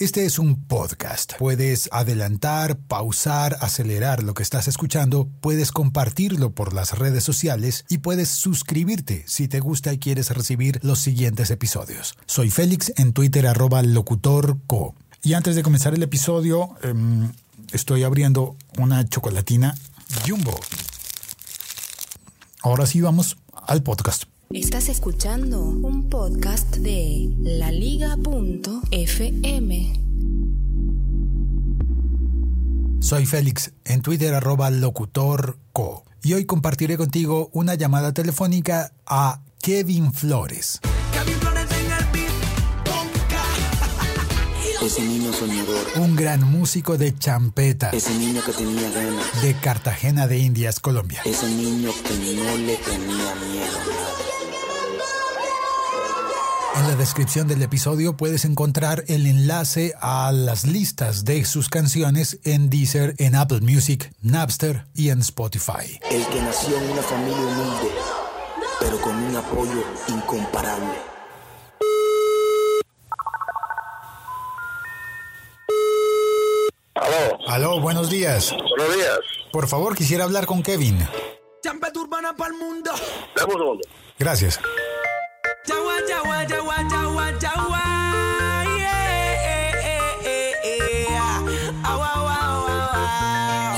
Este 0.00 0.24
es 0.24 0.40
un 0.40 0.60
podcast. 0.64 1.34
Puedes 1.38 1.88
adelantar, 1.92 2.76
pausar, 2.76 3.56
acelerar 3.60 4.24
lo 4.24 4.34
que 4.34 4.42
estás 4.42 4.66
escuchando, 4.66 5.28
puedes 5.40 5.70
compartirlo 5.70 6.50
por 6.50 6.72
las 6.72 6.98
redes 6.98 7.22
sociales 7.22 7.84
y 7.88 7.98
puedes 7.98 8.28
suscribirte 8.28 9.22
si 9.28 9.46
te 9.46 9.60
gusta 9.60 9.92
y 9.92 9.98
quieres 9.98 10.30
recibir 10.30 10.80
los 10.82 10.98
siguientes 10.98 11.52
episodios. 11.52 12.16
Soy 12.26 12.50
Félix 12.50 12.92
en 12.96 13.12
Twitter 13.12 13.46
arroba 13.46 13.84
locutorco. 13.84 14.96
Y 15.22 15.34
antes 15.34 15.54
de 15.54 15.62
comenzar 15.62 15.94
el 15.94 16.02
episodio, 16.02 16.70
em, 16.82 17.30
estoy 17.70 18.02
abriendo 18.02 18.56
una 18.78 19.08
chocolatina 19.08 19.76
Jumbo. 20.26 20.58
Ahora 22.62 22.86
sí 22.86 23.00
vamos 23.00 23.36
al 23.52 23.84
podcast. 23.84 24.24
Estás 24.54 24.88
escuchando 24.88 25.60
un 25.60 26.08
podcast 26.08 26.76
de 26.76 27.28
laliga.fm. 27.42 28.22
Soy 33.00 33.26
Félix, 33.26 33.72
en 33.84 34.00
Twitter 34.00 34.32
arroba 34.32 34.70
locutorco. 34.70 36.04
Y 36.22 36.34
hoy 36.34 36.44
compartiré 36.44 36.96
contigo 36.96 37.50
una 37.52 37.74
llamada 37.74 38.14
telefónica 38.14 38.92
a 39.06 39.42
Kevin 39.60 40.12
Flores. 40.12 40.80
Ese 44.80 45.02
niño 45.02 45.32
soñador. 45.32 45.84
Un 45.96 46.14
gran 46.14 46.44
músico 46.44 46.96
de 46.96 47.18
champeta. 47.18 47.90
Ese 47.90 48.16
niño 48.16 48.40
que 48.44 48.52
tenía 48.52 48.88
ganas. 48.90 49.42
De 49.42 49.54
Cartagena 49.54 50.28
de 50.28 50.38
Indias, 50.38 50.78
Colombia. 50.78 51.22
Ese 51.24 51.48
niño 51.48 51.90
que 52.06 52.34
no 52.36 52.56
le 52.58 52.76
tenía 52.76 53.34
miedo. 53.50 54.03
En 56.76 56.88
la 56.88 56.96
descripción 56.96 57.46
del 57.46 57.62
episodio 57.62 58.16
puedes 58.16 58.44
encontrar 58.44 59.04
el 59.06 59.26
enlace 59.26 59.94
a 60.00 60.32
las 60.32 60.64
listas 60.66 61.24
de 61.24 61.44
sus 61.44 61.68
canciones 61.68 62.40
en 62.44 62.68
Deezer, 62.68 63.14
en 63.18 63.36
Apple 63.36 63.60
Music, 63.60 64.12
Napster 64.22 64.84
y 64.94 65.10
en 65.10 65.20
Spotify. 65.20 66.00
El 66.10 66.26
que 66.26 66.40
nació 66.42 66.76
en 66.76 66.90
una 66.90 67.02
familia 67.02 67.36
humilde, 67.36 67.94
pero 68.80 69.00
con 69.00 69.14
un 69.16 69.36
apoyo 69.36 69.84
incomparable. 70.08 70.94
Aló, 76.94 77.38
Aló, 77.48 77.80
buenos 77.80 78.10
días. 78.10 78.52
buenos 78.76 78.94
días. 78.96 79.18
Por 79.52 79.68
favor, 79.68 79.94
quisiera 79.94 80.24
hablar 80.24 80.46
con 80.46 80.62
Kevin. 80.62 80.98
Champeta 81.62 82.00
urbana 82.00 82.34
para 82.36 82.52
el 82.52 82.58
mundo. 82.58 82.90
Dame 83.36 83.54
un 83.54 83.60
segundo. 83.60 83.88
Gracias. 84.18 84.60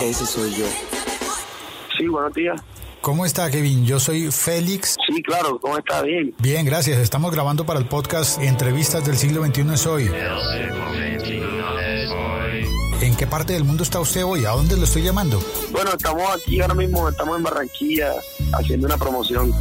Ese 0.02 0.24
soy 0.24 0.54
yo. 0.54 0.66
Sí, 1.98 2.06
buenos 2.06 2.32
días. 2.32 2.60
¿Cómo 3.00 3.26
está, 3.26 3.50
Kevin? 3.50 3.84
Yo 3.84 3.98
soy 3.98 4.30
Félix. 4.30 4.96
Sí, 5.06 5.22
claro, 5.22 5.58
¿cómo 5.60 5.78
está? 5.78 6.02
Bien. 6.02 6.34
Bien, 6.38 6.64
gracias. 6.64 6.98
Estamos 6.98 7.32
grabando 7.32 7.66
para 7.66 7.78
el 7.78 7.86
podcast 7.86 8.40
Entrevistas 8.40 9.04
del 9.04 9.16
siglo 9.16 9.44
XXI 9.44 9.74
es 9.74 9.86
hoy. 9.86 10.10
¿En 13.00 13.16
qué 13.16 13.26
parte 13.26 13.52
del 13.52 13.64
mundo 13.64 13.82
está 13.82 14.00
usted 14.00 14.24
hoy? 14.24 14.44
¿A 14.44 14.50
dónde 14.50 14.76
lo 14.76 14.84
estoy 14.84 15.02
llamando? 15.02 15.40
Bueno, 15.70 15.90
estamos 15.90 16.22
aquí 16.34 16.60
ahora 16.60 16.74
mismo, 16.74 17.08
estamos 17.08 17.36
en 17.36 17.42
Barranquilla 17.42 18.12
haciendo 18.52 18.86
una 18.86 18.96
promoción. 18.96 19.52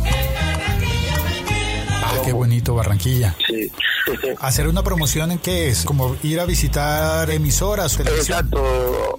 Ah, 2.04 2.20
qué 2.24 2.34
bonito, 2.34 2.76
Barranquilla. 2.76 3.36
Sí. 3.48 3.72
¿Hacer 4.40 4.68
una 4.68 4.84
promoción 4.84 5.32
en 5.32 5.40
qué 5.40 5.70
es? 5.70 5.84
¿Como 5.84 6.16
ir 6.24 6.40
a 6.40 6.46
visitar 6.46 7.30
emisoras? 7.30 7.98
televisión? 7.98 8.40
Exacto. 8.40 8.62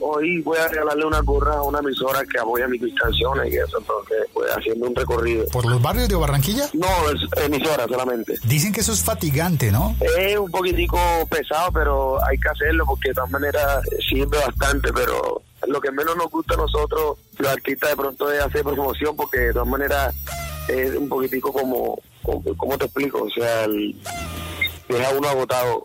Hoy 0.01 0.41
voy 0.43 0.59
a 0.59 0.69
regalarle 0.69 1.05
una 1.05 1.21
gorra 1.21 1.55
a 1.55 1.63
una 1.63 1.81
emisora 1.81 2.25
que 2.25 2.39
apoya 2.39 2.69
mis 2.69 2.81
canciones 2.95 3.53
y 3.53 3.57
eso, 3.57 3.79
entonces 3.79 4.19
voy 4.33 4.47
haciendo 4.57 4.87
un 4.87 4.95
recorrido. 4.95 5.47
¿Por 5.47 5.67
los 5.67 5.83
barrios 5.83 6.09
de 6.09 6.15
Barranquilla? 6.15 6.69
No, 6.73 6.87
es 7.11 7.45
emisora 7.45 7.87
solamente. 7.89 8.35
Dicen 8.45 8.73
que 8.73 8.81
eso 8.81 8.93
es 8.93 9.03
fatigante, 9.03 9.71
¿no? 9.73 9.97
Es 10.01 10.39
un 10.39 10.51
poquitico 10.51 10.99
pesado, 11.29 11.73
pero 11.73 12.25
hay 12.25 12.39
que 12.39 12.49
hacerlo 12.49 12.85
porque 12.87 13.09
de 13.09 13.15
todas 13.15 13.31
maneras 13.31 13.81
sirve 14.09 14.39
bastante, 14.39 14.93
pero 14.93 15.43
lo 15.67 15.81
que 15.81 15.91
menos 15.91 16.17
nos 16.17 16.31
gusta 16.31 16.55
a 16.55 16.59
nosotros, 16.59 17.19
los 17.39 17.51
artistas 17.51 17.91
de 17.91 17.97
pronto 17.97 18.31
es 18.31 18.41
hacer 18.41 18.63
promoción 18.63 19.17
porque 19.17 19.39
de 19.39 19.53
todas 19.53 19.69
maneras 19.69 20.15
es 20.69 20.95
un 20.95 21.09
poquitico 21.09 21.53
como 21.53 21.99
¿cómo 22.57 22.79
te 22.79 22.85
explico? 22.85 23.23
O 23.25 23.31
sea, 23.31 23.65
el- 23.65 23.95
deja 24.89 25.11
uno 25.17 25.29
agotado, 25.29 25.83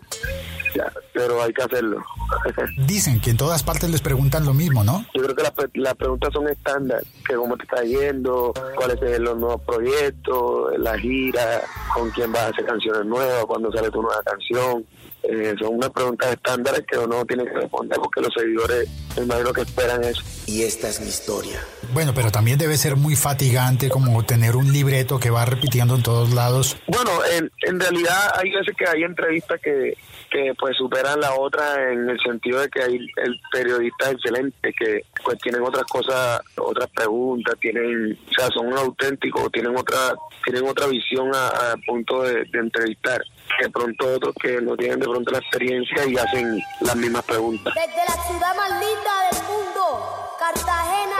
ya, 0.74 0.90
pero 1.12 1.42
hay 1.42 1.52
que 1.52 1.62
hacerlo. 1.62 2.02
Dicen 2.86 3.20
que 3.20 3.30
en 3.30 3.36
todas 3.36 3.62
partes 3.62 3.90
les 3.90 4.00
preguntan 4.00 4.44
lo 4.46 4.54
mismo, 4.54 4.82
¿no? 4.84 5.04
Yo 5.14 5.22
creo 5.22 5.34
que 5.36 5.42
las 5.74 5.94
preguntas 5.94 6.30
son 6.32 6.48
estándar, 6.48 7.02
que 7.26 7.34
cómo 7.34 7.56
te 7.56 7.64
está 7.64 7.82
yendo, 7.82 8.52
cuáles 8.76 8.98
son 8.98 9.24
los 9.24 9.38
nuevos 9.38 9.60
proyectos, 9.62 10.72
la 10.78 10.98
gira, 10.98 11.60
con 11.94 12.10
quién 12.10 12.32
vas 12.32 12.42
a 12.42 12.48
hacer 12.48 12.64
canciones 12.64 13.04
nuevas, 13.06 13.44
cuándo 13.46 13.70
sale 13.72 13.90
tu 13.90 14.00
nueva 14.02 14.22
canción. 14.22 14.84
Eh, 15.24 15.54
son 15.58 15.76
unas 15.76 15.90
preguntas 15.90 16.32
estándares 16.32 16.82
que 16.86 16.98
uno 16.98 17.24
tiene 17.24 17.44
que 17.44 17.52
responder 17.52 17.98
porque 17.98 18.20
los 18.20 18.30
seguidores, 18.36 18.88
me 19.16 19.22
imagino 19.22 19.52
que 19.52 19.60
esperan 19.62 20.02
eso. 20.04 20.22
Y 20.46 20.62
esta 20.62 20.88
es 20.88 21.00
mi 21.00 21.08
historia. 21.08 21.60
Bueno, 21.92 22.12
pero 22.14 22.30
también 22.32 22.58
debe 22.58 22.76
ser 22.76 22.96
muy 22.96 23.14
fatigante 23.16 23.88
como 23.88 24.24
tener 24.24 24.56
un 24.56 24.72
libreto 24.72 25.18
que 25.20 25.30
va 25.30 25.44
repitiendo 25.44 25.94
en 25.94 26.02
todos 26.02 26.32
lados. 26.32 26.76
Bueno, 26.86 27.10
en, 27.36 27.50
en 27.62 27.78
realidad 27.80 28.32
hay 28.34 28.50
veces 28.50 28.74
que 28.76 28.86
hay 28.88 29.02
entrevistas 29.04 29.60
que, 29.62 29.96
que 30.30 30.52
pues 30.58 30.76
superan 30.76 31.20
la 31.20 31.34
otra 31.34 31.92
en 31.92 32.08
el 32.08 32.18
sentido 32.20 32.60
de 32.60 32.68
que 32.68 32.82
hay 32.82 32.94
el 33.16 33.40
periodista 33.52 34.10
excelente 34.10 34.72
que 34.76 35.04
pues 35.24 35.38
tienen 35.38 35.62
otras 35.62 35.84
cosas, 35.84 36.40
otras 36.56 36.88
preguntas, 36.90 37.54
tienen, 37.60 38.12
o 38.12 38.32
sea, 38.36 38.48
son 38.48 38.72
auténticos, 38.76 39.52
tienen 39.52 39.76
otra, 39.76 40.14
tienen 40.44 40.66
otra 40.66 40.86
visión 40.86 41.30
a- 41.34 41.72
al 41.72 41.80
punto 41.82 42.22
de, 42.22 42.44
de 42.50 42.58
entrevistar. 42.58 43.22
De 43.60 43.70
pronto 43.70 44.06
otros 44.16 44.34
que 44.40 44.60
no 44.60 44.76
tienen 44.76 44.98
de 45.00 45.06
pronto 45.06 45.30
la 45.30 45.38
experiencia 45.38 46.04
y 46.06 46.16
hacen 46.16 46.60
las 46.80 46.96
mismas 46.96 47.22
preguntas. 47.24 47.72
Desde 47.74 48.04
la 48.08 48.22
ciudad 48.24 48.56
más 48.56 48.70
linda 48.70 49.12
del 49.30 49.42
mundo, 49.44 50.36
Cartagena, 50.38 51.16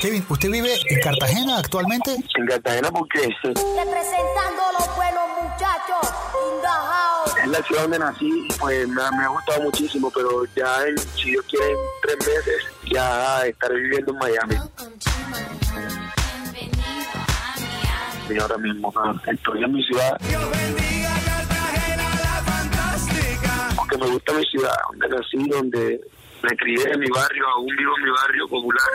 Kevin, 0.00 0.24
¿usted 0.28 0.50
vive 0.50 0.74
en 0.88 1.00
Cartagena 1.00 1.58
actualmente? 1.58 2.16
En 2.36 2.46
Cartagena 2.46 2.90
porque 2.90 3.18
representando 3.20 4.62
a 4.68 4.72
los 4.78 4.96
buenos 4.96 5.28
muchachos, 5.42 6.12
in 6.34 6.60
the 6.60 6.68
house. 6.68 7.34
es 7.42 7.48
la 7.48 7.62
ciudad 7.62 7.82
donde 7.82 7.98
nací, 7.98 8.48
pues 8.58 8.88
me, 8.88 9.02
ha- 9.02 9.10
me 9.12 9.24
ha 9.24 9.28
gustado 9.28 9.62
muchísimo, 9.62 10.10
pero 10.14 10.44
ya 10.56 10.84
en, 10.86 10.96
si 10.98 11.30
Dios 11.30 11.44
quiere 11.48 11.70
en 11.70 11.76
tres 12.02 12.16
meses 12.18 12.64
ya 12.90 13.46
estaré 13.46 13.74
viviendo 13.76 14.12
en 14.12 14.18
Miami. 14.18 14.56
Y 18.30 18.38
ahora 18.40 18.56
mismo 18.58 18.92
ah, 18.96 19.14
estoy 19.30 19.62
en 19.64 19.72
mi 19.72 19.82
ciudad 19.84 20.18
porque 20.18 21.01
me 24.02 24.10
gusta 24.10 24.32
mi 24.34 24.44
ciudad, 24.46 24.76
donde 24.90 25.08
nací, 25.08 25.48
donde 25.48 26.00
me 26.42 26.56
crié 26.56 26.84
en 26.92 27.00
mi 27.00 27.08
barrio, 27.08 27.46
aún 27.48 27.66
vivo 27.66 27.92
en 27.98 28.04
mi 28.04 28.10
barrio 28.10 28.48
popular. 28.48 28.86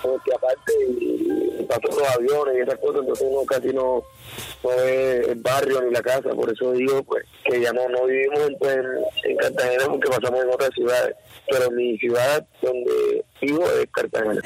Porque 0.00 0.30
aparte 0.34 0.72
eh, 1.02 1.66
pasan 1.68 1.98
los 1.98 2.16
aviones 2.16 2.56
y 2.56 2.60
esas 2.60 2.78
cosas, 2.78 3.00
entonces 3.00 3.26
uno 3.28 3.44
casi 3.44 3.68
no, 3.68 4.02
no 4.62 4.68
ve 4.70 5.20
el 5.28 5.40
barrio 5.40 5.82
ni 5.82 5.90
la 5.90 6.02
casa, 6.02 6.30
por 6.30 6.52
eso 6.52 6.72
digo 6.72 7.02
pues 7.02 7.24
que 7.44 7.60
ya 7.60 7.72
no, 7.72 7.88
no 7.88 8.06
vivimos 8.06 8.38
en, 8.38 8.56
pues, 8.58 8.78
en 9.24 9.36
Cartagena 9.36 9.86
porque 9.86 10.08
pasamos 10.08 10.44
en 10.44 10.50
otras 10.50 10.70
ciudades, 10.72 11.16
pero 11.50 11.70
mi 11.72 11.98
ciudad 11.98 12.46
donde 12.62 13.24
vivo 13.40 13.64
es 13.72 13.88
Cartagena. 13.90 14.40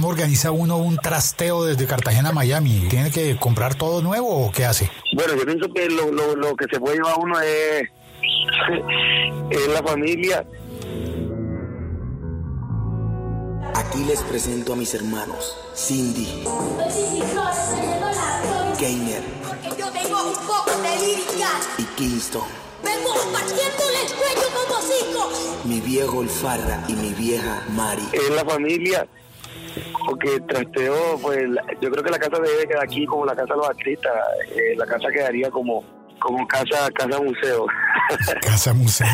Cómo 0.00 0.12
organiza 0.12 0.50
uno 0.50 0.78
un 0.78 0.96
trasteo 0.96 1.62
desde 1.62 1.86
Cartagena 1.86 2.30
a 2.30 2.32
Miami? 2.32 2.86
¿Tiene 2.88 3.10
que 3.10 3.36
comprar 3.36 3.74
todo 3.74 4.00
nuevo 4.00 4.46
o 4.46 4.50
qué 4.50 4.64
hace? 4.64 4.90
Bueno, 5.14 5.34
yo 5.36 5.44
pienso 5.44 5.70
que 5.74 5.90
lo, 5.90 6.10
lo, 6.10 6.34
lo 6.36 6.56
que 6.56 6.64
se 6.72 6.80
puede 6.80 6.96
llevar 6.96 7.16
uno 7.18 7.38
es, 7.38 7.82
es 9.50 9.68
la 9.68 9.82
familia, 9.82 10.46
Aquí 13.74 14.04
les 14.04 14.22
presento 14.22 14.72
a 14.72 14.76
mis 14.76 14.94
hermanos, 14.94 15.56
Cindy, 15.76 16.44
Gainer 18.80 19.22
Porque 19.46 19.80
yo 19.80 19.90
tengo 19.90 20.16
un 20.28 20.34
poco 20.46 20.70
de 20.82 21.06
lírica. 21.06 21.50
y 21.76 21.82
Kingston. 21.96 22.42
Vengo 22.82 23.12
partiéndole 23.32 24.00
el 24.06 24.12
cuello 24.14 24.48
como 24.54 24.80
cinco. 24.80 25.30
Mi 25.64 25.80
viejo 25.80 26.22
el 26.22 26.28
Farra 26.30 26.84
y 26.88 26.94
mi 26.94 27.10
vieja 27.10 27.64
Mari. 27.74 28.02
Es 28.12 28.30
la 28.30 28.44
familia, 28.44 29.06
porque 30.10 30.40
trasteo, 30.40 31.18
pues 31.22 31.38
yo 31.80 31.88
creo 31.88 32.02
que 32.02 32.10
la 32.10 32.18
casa 32.18 32.42
debe 32.42 32.66
quedar 32.66 32.82
aquí 32.82 33.06
como 33.06 33.24
la 33.24 33.36
casa 33.36 33.54
de 33.54 33.58
los 33.58 33.68
artistas. 33.68 34.12
Eh, 34.56 34.74
la 34.76 34.84
casa 34.84 35.08
quedaría 35.12 35.50
como 35.50 35.84
como 36.18 36.46
casa 36.48 36.90
casa 36.92 37.20
museo. 37.20 37.66
Casa 38.42 38.74
museo. 38.74 39.06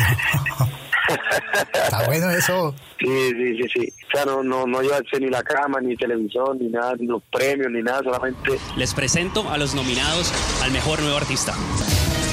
Está 1.71 2.05
bueno 2.07 2.29
eso. 2.31 2.73
sí, 2.99 3.29
sí, 3.29 3.57
sí, 3.57 3.69
sí. 3.73 3.93
O 4.07 4.11
sea, 4.11 4.25
no, 4.25 4.43
no, 4.43 4.65
no 4.65 4.81
llevarse 4.81 5.19
ni 5.19 5.29
la 5.29 5.43
cama, 5.43 5.79
ni 5.79 5.95
televisor, 5.95 6.59
ni 6.59 6.67
nada, 6.67 6.95
ni 6.99 7.05
los 7.05 7.21
premios, 7.31 7.71
ni 7.71 7.81
nada, 7.81 8.01
solamente 8.03 8.59
Les 8.75 8.93
presento 8.93 9.49
a 9.49 9.57
los 9.57 9.75
nominados 9.75 10.33
al 10.63 10.71
mejor 10.71 10.99
nuevo 11.01 11.15
artista. 11.15 11.53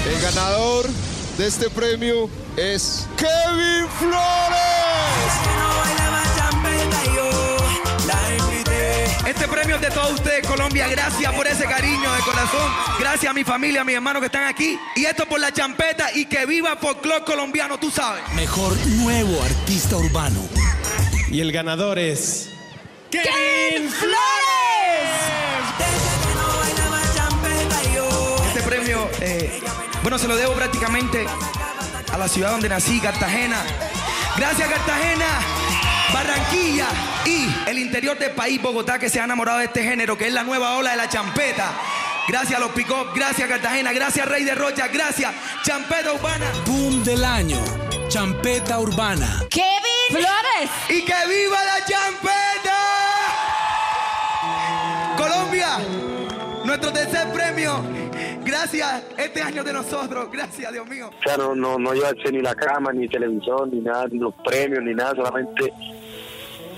El 0.09 0.21
ganador 0.23 0.87
de 1.37 1.47
este 1.47 1.69
premio 1.69 2.31
es 2.57 3.09
Kevin 3.17 3.87
Flores. 3.99 5.94
Este 9.27 9.49
premio 9.49 9.77
es 9.77 9.81
de 9.81 9.91
todos 9.91 10.13
ustedes, 10.13 10.47
Colombia. 10.47 10.87
Gracias 10.87 11.33
por 11.33 11.47
ese 11.47 11.65
cariño 11.65 12.13
de 12.13 12.21
corazón. 12.21 12.71
Gracias 12.99 13.31
a 13.31 13.33
mi 13.33 13.43
familia, 13.43 13.81
a 13.81 13.85
mis 13.85 13.95
hermanos 13.95 14.21
que 14.21 14.27
están 14.27 14.45
aquí. 14.45 14.79
Y 14.97 15.07
esto 15.07 15.25
por 15.27 15.41
la 15.41 15.51
champeta 15.51 16.13
y 16.15 16.27
que 16.27 16.45
viva 16.45 16.77
folclor 16.77 17.25
colombiano, 17.25 17.79
tú 17.79 17.91
sabes. 17.91 18.23
Mejor 18.35 18.77
nuevo 18.87 19.43
artista 19.43 19.97
urbano. 19.97 20.41
Y 21.31 21.41
el 21.41 21.53
ganador 21.53 21.99
es. 21.99 22.51
¡Kevin 23.11 23.91
Flores! 23.91 24.15
Este 28.49 28.63
premio, 28.63 29.09
eh, 29.21 29.61
bueno, 30.03 30.19
se 30.19 30.29
lo 30.29 30.37
debo 30.37 30.53
prácticamente 30.53 31.27
a 32.13 32.19
la 32.19 32.29
ciudad 32.29 32.51
donde 32.51 32.69
nací, 32.69 33.01
Cartagena. 33.01 33.57
Gracias, 34.37 34.69
Cartagena, 34.69 35.27
Barranquilla 36.15 36.87
y 37.27 37.49
el 37.69 37.77
interior 37.77 38.17
del 38.17 38.31
país, 38.31 38.63
Bogotá, 38.63 39.01
que 39.01 39.09
se 39.09 39.19
ha 39.21 39.25
enamorado 39.25 39.59
de 39.59 39.65
este 39.65 39.83
género, 39.83 40.17
que 40.17 40.29
es 40.29 40.33
la 40.33 40.45
nueva 40.45 40.77
ola 40.77 40.93
de 40.93 40.97
la 40.97 41.09
champeta. 41.09 41.73
Gracias 42.29 42.57
a 42.57 42.61
los 42.61 42.71
pick 42.71 42.89
gracias 43.17 43.49
Cartagena, 43.49 43.93
gracias 43.93 44.25
Rey 44.29 44.45
de 44.45 44.55
Rocha, 44.55 44.87
gracias 44.89 45.35
Champeta 45.65 46.13
Urbana 46.13 46.47
Boom 46.67 47.03
del 47.03 47.25
año. 47.25 47.59
Champeta 48.07 48.79
urbana. 48.79 49.43
Kevin 49.51 50.09
Flores. 50.11 50.71
y 50.89 51.03
que 51.03 51.15
viva 51.27 51.59
la 51.65 51.85
champeta. 51.85 52.79
Colombia, 55.17 55.79
nuestro 56.65 56.93
tercer 56.93 57.33
premio. 57.33 57.83
Gracias, 58.45 59.03
este 59.17 59.43
año 59.43 59.65
de 59.65 59.73
nosotros. 59.73 60.31
Gracias, 60.31 60.73
Dios 60.73 60.87
mío. 60.87 61.11
O 61.19 61.23
sea, 61.25 61.37
no, 61.37 61.57
no, 61.57 61.77
no 61.77 61.93
llevarse 61.93 62.31
ni 62.31 62.41
la 62.41 62.55
cama, 62.55 62.93
ni 62.93 63.09
televisor, 63.09 63.67
ni 63.67 63.81
nada, 63.81 64.07
ni 64.07 64.21
los 64.21 64.33
premios, 64.45 64.81
ni 64.85 64.95
nada, 64.95 65.17
solamente 65.17 65.73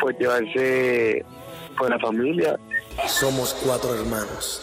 pues 0.01 0.19
llevarse 0.19 1.25
pues 1.77 1.91
la 1.91 1.99
familia. 1.99 2.59
Somos 3.07 3.55
cuatro 3.65 3.95
hermanos. 3.95 4.63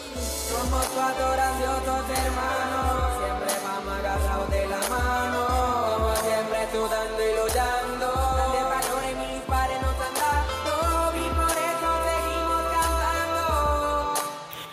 Somos 0.50 0.86
cuatro 0.88 1.32
grandiosos 1.34 2.10
hermanos, 2.10 3.18
siempre 3.20 3.54
vamos 3.64 3.94
agarrados 4.00 4.50
de 4.50 4.68
la 4.68 4.80
mano, 4.90 6.16
siempre 6.16 6.68
sudando 6.72 7.22
y 7.22 7.32
luchando. 7.42 8.08
De 8.54 8.64
valores 8.64 9.14
mis 9.18 9.42
padres 9.42 9.82
nos 9.82 9.96
han 10.02 10.14
dado, 10.16 11.14
y 11.16 11.30
por 11.30 11.58
eso 11.70 11.90
seguimos 12.08 12.64
cantando. 12.74 14.14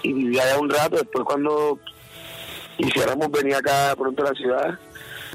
Y 0.03 0.13
vivía 0.13 0.43
allá 0.43 0.59
un 0.59 0.71
rato, 0.71 0.97
después 0.97 1.25
cuando 1.25 1.79
quisiéramos 2.79 3.31
venir 3.31 3.55
acá 3.57 3.95
pronto 3.97 4.23
a 4.23 4.31
la 4.31 4.35
ciudad, 4.35 4.79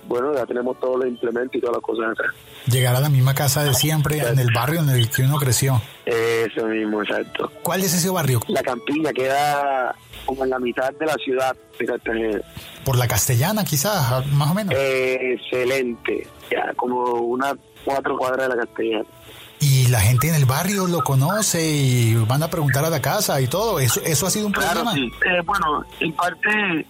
bueno, 0.08 0.34
ya 0.34 0.46
tenemos 0.46 0.80
todos 0.80 0.98
los 0.98 1.08
implementos 1.08 1.56
y 1.56 1.62
todas 1.62 1.76
las 1.76 1.84
cosas 1.84 2.12
acá. 2.12 2.34
Llegar 2.68 2.96
a 2.96 3.00
la 3.00 3.10
misma 3.10 3.34
casa 3.34 3.64
de 3.64 3.74
siempre, 3.74 4.18
en 4.18 4.40
el 4.40 4.50
barrio 4.54 4.80
en 4.80 4.90
el 4.90 5.10
que 5.10 5.24
uno 5.24 5.38
creció. 5.38 5.82
Eso 6.06 6.66
mismo, 6.68 7.02
exacto. 7.04 7.52
¿Cuál 7.62 7.82
es 7.82 7.94
ese 7.94 8.10
barrio? 8.10 8.40
La 8.48 8.64
campiña 8.64 9.14
queda 9.14 9.96
como 10.26 10.44
en 10.44 10.50
la 10.50 10.60
mitad 10.60 10.92
de 10.94 11.06
la 11.06 11.14
ciudad 11.16 11.56
de 11.80 11.86
Cartagena. 11.86 12.42
Por 12.84 12.98
la 12.98 13.08
castellana, 13.08 13.64
quizás, 13.64 14.26
más 14.28 14.52
o 14.52 14.54
menos. 14.54 14.74
Eh, 14.76 15.34
excelente, 15.34 16.28
ya 16.50 16.74
como 16.76 17.14
unas 17.14 17.56
cuatro 17.84 18.18
cuadras 18.18 18.50
de 18.50 18.56
la 18.56 18.66
castellana. 18.66 19.06
Y 19.60 19.88
la 19.88 20.00
gente 20.02 20.28
en 20.28 20.36
el 20.36 20.46
barrio 20.46 20.86
lo 20.86 21.02
conoce 21.04 21.66
y 21.66 22.14
van 22.28 22.44
a 22.44 22.50
preguntar 22.50 22.84
a 22.86 22.90
la 22.90 23.02
casa 23.02 23.40
y 23.42 23.48
todo. 23.48 23.80
Eso, 23.80 24.02
eso 24.04 24.28
ha 24.28 24.30
sido 24.30 24.48
un 24.48 24.52
Claro, 24.54 24.82
problema. 24.84 24.94
sí. 24.94 25.12
Eh, 25.26 25.42
bueno, 25.46 25.84
en 26.02 26.12
parte 26.14 26.50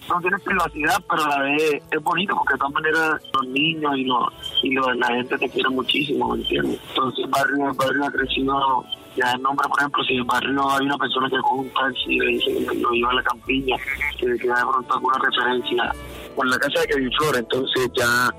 no 0.09 0.19
tiene 0.19 0.37
privacidad, 0.39 0.97
pero 1.09 1.23
a 1.25 1.29
la 1.29 1.39
vez 1.43 1.81
es 1.91 2.03
bonito 2.03 2.35
porque 2.35 2.53
de 2.53 2.57
todas 2.59 2.73
maneras 2.73 3.21
los 3.33 3.47
niños 3.47 3.91
y, 3.97 4.03
los, 4.05 4.27
y 4.63 4.71
los- 4.73 4.95
la 4.97 5.07
gente 5.07 5.37
te 5.37 5.49
quiere 5.49 5.69
muchísimo, 5.69 6.33
¿me 6.35 6.41
entiendes? 6.41 6.79
Entonces 6.89 7.23
el 7.25 7.31
barrio, 7.31 7.69
el 7.69 7.77
barrio 7.77 8.05
ha 8.05 8.11
crecido, 8.11 8.85
ya 9.15 9.31
el 9.31 9.41
nombre, 9.41 9.67
por 9.69 9.79
ejemplo, 9.79 10.03
si 10.03 10.13
en 10.13 10.19
el 10.19 10.25
barrio 10.25 10.69
hay 10.71 10.85
una 10.85 10.97
persona 10.97 11.29
que 11.29 11.37
coge 11.37 11.59
un 11.61 11.69
taxi 11.69 12.03
y 12.13 12.19
le 12.19 12.27
dice 12.31 12.45
que 12.67 12.75
lo 12.79 12.89
lleva 12.91 13.11
a 13.11 13.15
la 13.15 13.23
campiña, 13.23 13.77
que 14.19 14.25
le 14.27 14.37
queda 14.39 14.55
de 14.55 14.65
pronto 14.65 14.93
alguna 14.93 15.17
referencia 15.23 15.91
con 16.35 16.49
la 16.49 16.57
casa 16.57 16.81
de 16.81 16.87
Kevin 16.87 17.11
Flores, 17.17 17.39
entonces 17.41 17.89
ya 17.95 18.33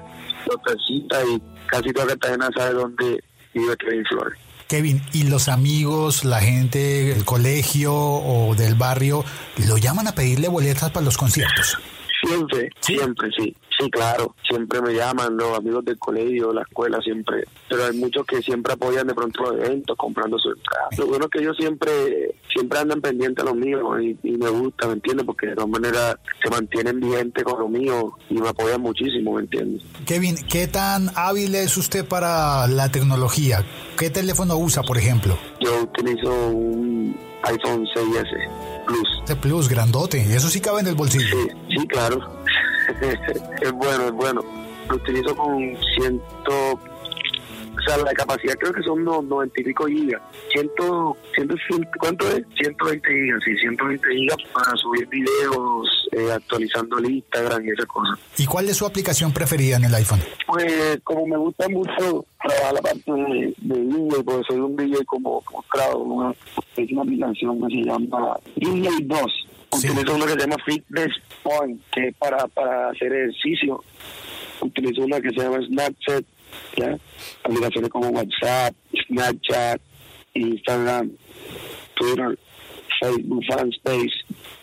lo 0.46 0.58
taxistas 0.58 1.24
y 1.32 1.42
casi 1.68 1.92
toda 1.92 2.06
Cartagena 2.08 2.50
sabe 2.56 2.74
dónde 2.74 3.24
Kevin 3.78 4.04
Flores. 4.04 4.38
Kevin, 4.68 5.00
¿y 5.12 5.24
los 5.24 5.48
amigos, 5.48 6.24
la 6.24 6.40
gente, 6.40 7.12
el 7.12 7.24
colegio 7.24 7.94
o 7.94 8.54
del 8.56 8.74
barrio 8.74 9.24
lo 9.68 9.78
llaman 9.78 10.08
a 10.08 10.12
pedirle 10.12 10.48
boletas 10.48 10.90
para 10.90 11.04
los 11.04 11.16
conciertos? 11.16 11.78
Siempre, 12.26 12.70
siempre, 12.80 13.30
sí. 13.36 13.54
Sí, 13.78 13.90
claro. 13.90 14.34
Siempre 14.48 14.80
me 14.80 14.94
llaman 14.94 15.36
los 15.36 15.58
amigos 15.58 15.84
del 15.84 15.98
colegio, 15.98 16.52
la 16.52 16.62
escuela, 16.62 17.00
siempre. 17.02 17.44
Pero 17.68 17.84
hay 17.84 17.96
muchos 17.96 18.24
que 18.26 18.40
siempre 18.40 18.72
apoyan 18.72 19.06
de 19.06 19.14
pronto 19.14 19.42
los 19.42 19.64
eventos, 19.64 19.96
comprando 19.96 20.38
su 20.38 20.48
entrada. 20.50 20.88
Lo 20.96 21.06
bueno 21.06 21.24
es 21.26 21.30
que 21.30 21.40
ellos 21.40 21.56
siempre 21.58 22.34
siempre 22.52 22.78
andan 22.78 23.00
pendientes 23.02 23.44
a 23.44 23.48
lo 23.48 23.54
mío 23.54 24.00
y, 24.00 24.16
y 24.22 24.32
me 24.32 24.48
gusta, 24.48 24.86
¿me 24.86 24.94
entiendes? 24.94 25.26
Porque 25.26 25.48
de 25.48 25.54
todas 25.54 25.68
maneras 25.68 26.16
se 26.42 26.48
mantienen 26.48 27.00
vigentes 27.00 27.44
con 27.44 27.60
lo 27.60 27.68
mío 27.68 28.16
y 28.30 28.34
me 28.34 28.48
apoyan 28.48 28.80
muchísimo, 28.80 29.34
¿me 29.34 29.42
entiendes? 29.42 29.82
Kevin, 30.06 30.36
¿qué 30.48 30.66
tan 30.66 31.10
hábil 31.14 31.54
es 31.54 31.76
usted 31.76 32.06
para 32.06 32.66
la 32.66 32.90
tecnología? 32.90 33.64
¿Qué 33.98 34.08
teléfono 34.08 34.56
usa, 34.56 34.82
por 34.82 34.96
ejemplo? 34.96 35.36
Yo 35.60 35.82
utilizo 35.82 36.30
un 36.48 37.16
iPhone 37.42 37.86
6S 37.94 38.86
Plus. 38.86 39.08
Este 39.18 39.36
Plus, 39.36 39.68
grandote. 39.68 40.20
Eso 40.34 40.48
sí 40.48 40.60
cabe 40.60 40.80
en 40.80 40.86
el 40.86 40.94
bolsillo. 40.94 41.26
Sí, 41.26 41.76
sí, 41.76 41.86
claro. 41.88 42.20
es 43.62 43.72
bueno, 43.72 44.06
es 44.06 44.12
bueno. 44.12 44.40
Lo 44.88 44.96
utilizo 44.96 45.36
con 45.36 45.76
ciento... 45.94 46.78
O 47.78 47.88
sea, 47.88 47.98
la 47.98 48.14
capacidad 48.14 48.54
creo 48.54 48.72
que 48.72 48.82
son 48.82 49.02
unos 49.02 49.24
90 49.24 49.60
y 49.60 49.64
pico 49.64 49.86
gigas. 49.86 50.22
Ciento, 50.50 51.16
ciento, 51.34 51.54
¿Cuánto 52.00 52.26
es? 52.28 52.42
120 52.58 53.08
gigas, 53.08 53.42
sí, 53.44 53.56
120 53.58 54.08
gigas 54.08 54.38
para 54.52 54.74
subir 54.76 55.06
videos, 55.08 56.05
eh, 56.16 56.32
actualizando 56.32 56.96
el 56.96 57.10
Instagram 57.10 57.62
y 57.66 57.70
esas 57.72 57.84
cosas. 57.84 58.18
¿Y 58.38 58.46
cuál 58.46 58.66
es 58.70 58.78
su 58.78 58.86
aplicación 58.86 59.34
preferida 59.34 59.76
en 59.76 59.84
el 59.84 59.94
iPhone? 59.94 60.20
Pues 60.46 60.98
como 61.04 61.26
me 61.26 61.36
gusta 61.36 61.68
mucho 61.68 62.24
trabajar 62.42 62.72
la 62.72 62.80
parte 62.80 63.12
de, 63.12 63.54
de 63.58 63.80
DJ, 63.84 64.22
porque 64.24 64.42
soy 64.48 64.60
un 64.60 64.76
DJ 64.76 65.04
como, 65.04 65.42
como 65.42 65.62
crowd, 65.64 66.00
una, 66.06 66.34
es 66.74 66.90
una 66.90 67.02
aplicación 67.02 67.60
que 67.60 67.76
se 67.76 67.82
llama 67.82 68.38
DJ 68.54 68.88
2. 69.02 69.46
Sí. 69.72 69.88
Utilizo 69.90 70.14
una 70.14 70.24
que 70.24 70.32
se 70.32 70.38
llama 70.38 70.56
Fitness 70.64 71.12
Point, 71.42 71.82
que 71.92 72.08
es 72.08 72.16
para, 72.16 72.46
para 72.48 72.88
hacer 72.88 73.12
ejercicio. 73.12 73.84
Utilizo 74.62 75.02
una 75.02 75.20
que 75.20 75.28
se 75.28 75.36
llama 75.36 75.58
Snapchat, 75.66 76.24
¿ya? 76.78 76.98
aplicaciones 77.44 77.90
como 77.90 78.08
WhatsApp, 78.08 78.74
Snapchat, 79.06 79.82
Instagram, 80.32 81.10
Twitter, 81.94 82.38
Facebook 83.00 83.42
Fanspace, 83.48 84.12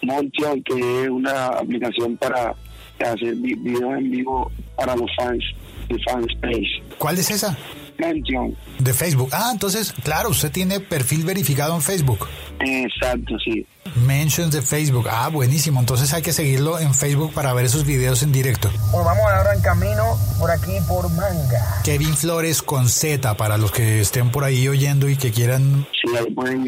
Montion, 0.02 0.64
que 0.64 1.04
es 1.04 1.10
una 1.10 1.48
aplicación 1.48 2.18
para 2.18 2.56
hacer 3.00 3.36
vi- 3.36 3.56
videos 3.56 3.98
en 3.98 4.12
vivo 4.12 4.52
para 4.76 4.96
los 4.96 5.10
fans 5.18 5.44
de 5.90 5.98
Fanspace. 6.04 6.84
¿Cuál 6.98 7.18
es 7.18 7.30
esa? 7.32 7.58
Montion, 8.00 8.56
De 8.80 8.92
Facebook. 8.94 9.30
Ah, 9.34 9.52
entonces, 9.54 9.94
claro, 10.04 10.30
usted 10.30 10.52
tiene 10.52 10.80
perfil 10.80 11.24
verificado 11.26 11.76
en 11.76 11.82
Facebook. 11.82 12.28
exacto, 12.60 13.36
sí. 13.46 13.66
Mentions 14.08 14.52
de 14.52 14.64
Facebook. 14.64 15.08
Ah, 15.12 15.30
buenísimo. 15.30 15.80
Entonces 15.80 16.12
hay 16.14 16.24
que 16.24 16.34
seguirlo 16.34 16.80
en 16.80 16.96
Facebook 16.96 17.32
para 17.34 17.54
ver 17.54 17.66
esos 17.66 17.86
videos 17.86 18.24
en 18.24 18.32
directo. 18.32 18.72
Bueno, 18.92 19.06
vamos 19.06 19.24
ahora 19.32 19.54
en 19.54 19.62
camino 19.62 20.04
por 20.40 20.50
aquí 20.50 20.72
por 20.88 21.08
Manga. 21.12 21.82
Kevin 21.84 22.16
Flores 22.18 22.64
con 22.64 22.90
Z 22.90 23.36
para 23.38 23.58
los 23.60 23.72
que 23.72 24.00
estén 24.02 24.32
por 24.32 24.44
ahí 24.44 24.68
oyendo 24.68 25.08
y 25.10 25.16
que 25.16 25.32
quieran. 25.32 25.86
Sí, 26.02 26.10
ahí 26.18 26.34
pueden 26.34 26.64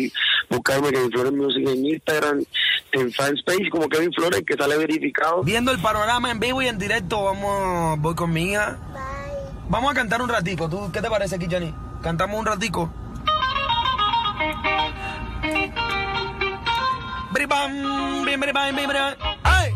buscarme 0.49 0.91
Kevin 0.91 1.11
Flores 1.11 1.33
Music 1.33 1.67
en 1.67 1.85
Instagram, 1.85 2.43
en 2.91 3.11
Fanspace 3.11 3.69
como 3.69 3.87
Kevin 3.89 4.11
Flores, 4.13 4.43
que 4.45 4.55
sale 4.55 4.77
verificado. 4.77 5.43
Viendo 5.43 5.71
el 5.71 5.79
panorama 5.79 6.31
en 6.31 6.39
vivo 6.39 6.61
y 6.61 6.67
en 6.67 6.77
directo, 6.77 7.23
vamos, 7.23 7.99
voy 7.99 8.15
con 8.15 8.31
mi 8.31 8.51
hija. 8.51 8.77
Vamos 9.69 9.91
a 9.91 9.95
cantar 9.95 10.21
un 10.21 10.29
ratico. 10.29 10.69
¿Tú 10.69 10.91
qué 10.91 11.01
te 11.01 11.09
parece, 11.09 11.39
Kichani? 11.39 11.73
Cantamos 12.01 12.39
un 12.39 12.45
ratico. 12.45 12.91
Bribam, 17.31 18.25
bim, 18.25 18.39
bribam, 18.39 18.75
bim, 18.75 18.87
bribam. 18.87 19.13
¡Ay! 19.43 19.71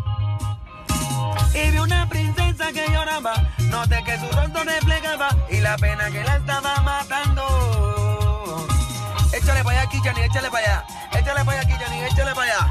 Y 1.53 1.71
vi 1.71 1.77
una 1.79 2.07
princesa 2.07 2.71
que 2.71 2.85
lloraba, 2.91 3.33
noté 3.69 4.01
que 4.05 4.17
su 4.17 4.25
rostro 4.31 4.63
reflejaba 4.63 5.29
y 5.49 5.59
la 5.59 5.75
pena 5.77 6.09
que 6.11 6.23
la 6.23 6.37
estaba 6.37 6.81
matando. 6.81 8.08
Échale 9.49 9.63
para 9.63 9.81
allá, 9.81 9.89
Kichani, 9.89 10.21
échale 10.21 10.51
para 10.51 10.63
allá. 10.63 10.85
Échale 11.11 11.43
para 11.43 11.59
allá, 11.59 11.69
Kichani, 11.69 12.03
échale 12.03 12.35
para 12.35 12.53
allá. 12.53 12.67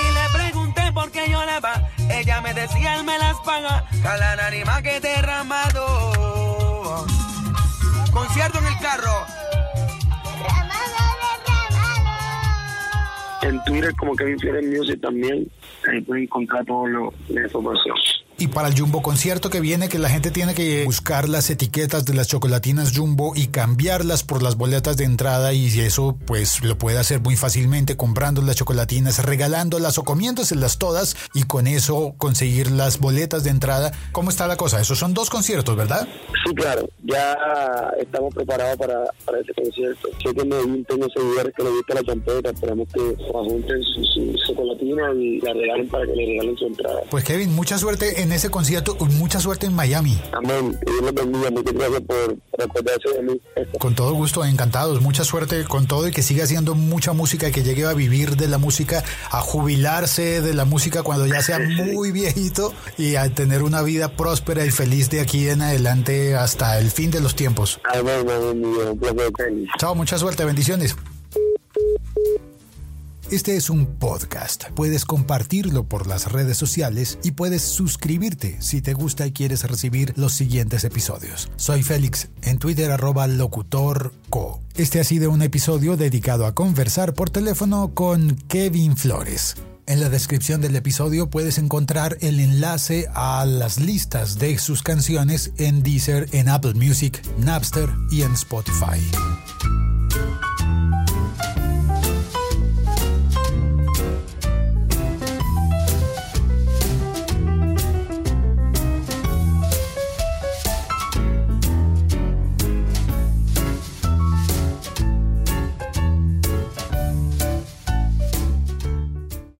Y 0.00 0.04
le 0.14 0.28
pregunté 0.32 0.92
por 0.92 1.10
qué 1.10 1.28
lloraba. 1.28 1.90
Ella 2.08 2.40
me 2.40 2.54
decía, 2.54 2.94
él 2.96 3.04
me 3.04 3.18
las 3.18 3.38
paga. 3.40 3.84
Cada 4.02 4.46
anima 4.46 4.80
que 4.80 4.98
derramado. 5.00 5.84
Concierto 8.10 8.60
en 8.60 8.66
el 8.66 8.78
carro. 8.78 9.26
En 13.42 13.62
Twitter 13.64 13.94
como 13.96 14.16
Kevin 14.16 14.38
Flores 14.38 14.64
Music 14.64 15.02
también. 15.02 15.52
Ahí 15.86 16.00
pueden 16.00 16.22
encontrar 16.24 16.64
todo 16.64 16.86
lo 16.86 17.12
la 17.28 17.42
información. 17.42 17.96
Y 18.42 18.48
para 18.48 18.66
el 18.66 18.76
Jumbo 18.76 19.02
concierto 19.02 19.50
que 19.50 19.60
viene, 19.60 19.88
que 19.88 20.00
la 20.00 20.08
gente 20.08 20.32
tiene 20.32 20.52
que 20.52 20.84
buscar 20.84 21.28
las 21.28 21.48
etiquetas 21.48 22.04
de 22.04 22.12
las 22.12 22.26
chocolatinas 22.26 22.90
Jumbo 22.92 23.34
y 23.36 23.46
cambiarlas 23.46 24.24
por 24.24 24.42
las 24.42 24.56
boletas 24.56 24.96
de 24.96 25.04
entrada 25.04 25.52
y 25.52 25.66
eso 25.78 26.18
pues 26.26 26.64
lo 26.64 26.76
puede 26.76 26.98
hacer 26.98 27.20
muy 27.20 27.36
fácilmente 27.36 27.96
comprando 27.96 28.42
las 28.42 28.56
chocolatinas, 28.56 29.24
regalándolas 29.24 29.96
o 29.98 30.02
comiéndoselas 30.02 30.78
todas 30.78 31.16
y 31.34 31.44
con 31.44 31.68
eso 31.68 32.16
conseguir 32.18 32.72
las 32.72 32.98
boletas 32.98 33.44
de 33.44 33.50
entrada. 33.50 33.92
¿Cómo 34.10 34.30
está 34.30 34.48
la 34.48 34.56
cosa? 34.56 34.80
Esos 34.80 34.98
son 34.98 35.14
dos 35.14 35.30
conciertos, 35.30 35.76
¿verdad? 35.76 36.08
Sí, 36.44 36.52
claro. 36.56 36.88
Ya 37.04 37.36
estamos 38.00 38.34
preparados 38.34 38.76
para, 38.76 39.04
para 39.24 39.38
este 39.38 39.54
concierto. 39.54 40.08
Sé 40.20 40.34
que 40.34 40.44
Medellín 40.44 40.84
tengo 40.86 41.06
seguidores 41.14 41.52
que 41.56 41.62
les 41.62 41.72
gusta 41.74 41.94
la 41.94 42.02
champeta. 42.02 42.50
Esperamos 42.50 42.88
que 42.92 43.16
junten 43.32 43.82
su, 43.84 44.04
su 44.04 44.34
chocolatina 44.48 45.12
y 45.14 45.40
la 45.40 45.52
regalen 45.52 45.88
para 45.88 46.06
que 46.06 46.12
le 46.16 46.26
regalen 46.26 46.56
su 46.56 46.66
entrada. 46.66 47.02
Pues 47.08 47.22
Kevin, 47.22 47.54
mucha 47.54 47.78
suerte 47.78 48.22
en 48.22 48.31
ese 48.32 48.50
concierto, 48.50 48.96
mucha 48.96 49.40
suerte 49.40 49.66
en 49.66 49.74
Miami. 49.74 50.20
Amén. 50.32 50.78
Dios 50.86 51.14
bendiga. 51.14 51.50
Muchas 51.50 51.72
gracias 51.74 52.00
por 52.02 52.36
recordarse 52.58 53.08
de 53.16 53.22
mí. 53.22 53.40
Con 53.78 53.94
todo 53.94 54.12
gusto, 54.14 54.44
encantados. 54.44 55.00
Mucha 55.00 55.24
suerte 55.24 55.64
con 55.64 55.86
todo 55.86 56.08
y 56.08 56.10
que 56.10 56.22
siga 56.22 56.44
haciendo 56.44 56.74
mucha 56.74 57.12
música 57.12 57.48
y 57.48 57.52
que 57.52 57.62
llegue 57.62 57.86
a 57.86 57.92
vivir 57.92 58.36
de 58.36 58.48
la 58.48 58.58
música, 58.58 59.04
a 59.30 59.40
jubilarse 59.40 60.40
de 60.40 60.54
la 60.54 60.64
música 60.64 61.02
cuando 61.02 61.26
ya 61.26 61.42
sea 61.42 61.58
muy 61.58 62.12
viejito 62.12 62.72
y 62.98 63.16
a 63.16 63.28
tener 63.32 63.62
una 63.62 63.82
vida 63.82 64.08
próspera 64.16 64.64
y 64.64 64.70
feliz 64.70 65.10
de 65.10 65.20
aquí 65.20 65.48
en 65.48 65.62
adelante 65.62 66.34
hasta 66.34 66.78
el 66.78 66.90
fin 66.90 67.10
de 67.10 67.20
los 67.20 67.34
tiempos. 67.34 67.80
Amén, 67.92 68.26
amén, 68.28 69.32
Kenny. 69.36 69.66
Chao, 69.78 69.94
mucha 69.94 70.18
suerte, 70.18 70.44
bendiciones. 70.44 70.96
Este 73.32 73.56
es 73.56 73.70
un 73.70 73.86
podcast. 73.86 74.64
Puedes 74.74 75.06
compartirlo 75.06 75.84
por 75.84 76.06
las 76.06 76.30
redes 76.30 76.58
sociales 76.58 77.18
y 77.24 77.30
puedes 77.30 77.62
suscribirte 77.62 78.60
si 78.60 78.82
te 78.82 78.92
gusta 78.92 79.26
y 79.26 79.32
quieres 79.32 79.64
recibir 79.64 80.12
los 80.16 80.34
siguientes 80.34 80.84
episodios. 80.84 81.50
Soy 81.56 81.82
Félix, 81.82 82.28
en 82.42 82.58
Twitter 82.58 82.90
arroba 82.90 83.26
locutorco. 83.26 84.60
Este 84.74 85.00
ha 85.00 85.04
sido 85.04 85.30
un 85.30 85.40
episodio 85.40 85.96
dedicado 85.96 86.44
a 86.44 86.54
conversar 86.54 87.14
por 87.14 87.30
teléfono 87.30 87.94
con 87.94 88.36
Kevin 88.48 88.98
Flores. 88.98 89.56
En 89.86 90.00
la 90.00 90.10
descripción 90.10 90.60
del 90.60 90.76
episodio 90.76 91.30
puedes 91.30 91.56
encontrar 91.56 92.18
el 92.20 92.38
enlace 92.38 93.06
a 93.14 93.46
las 93.46 93.80
listas 93.80 94.38
de 94.38 94.58
sus 94.58 94.82
canciones 94.82 95.52
en 95.56 95.82
Deezer, 95.82 96.28
en 96.32 96.50
Apple 96.50 96.74
Music, 96.74 97.22
Napster 97.38 97.88
y 98.10 98.24
en 98.24 98.34
Spotify. 98.34 99.00